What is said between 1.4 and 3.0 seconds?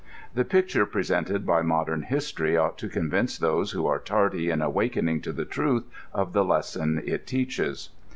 by modern bistory ougbt to